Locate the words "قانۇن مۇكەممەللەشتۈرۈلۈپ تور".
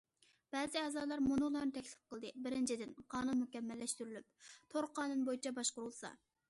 3.15-4.93